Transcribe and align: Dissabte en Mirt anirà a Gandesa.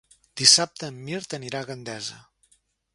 Dissabte 0.41 0.89
en 0.93 0.97
Mirt 1.11 1.37
anirà 1.39 1.61
a 1.63 1.71
Gandesa. 1.71 2.21